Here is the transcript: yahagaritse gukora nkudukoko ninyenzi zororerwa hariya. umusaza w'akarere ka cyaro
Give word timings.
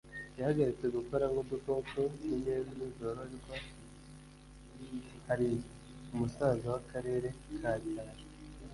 yahagaritse 0.37 0.85
gukora 0.97 1.23
nkudukoko 1.31 1.99
ninyenzi 2.25 2.81
zororerwa 2.97 3.57
hariya. 5.27 5.65
umusaza 6.13 6.65
w'akarere 6.73 7.27
ka 7.61 7.73
cyaro 7.85 8.23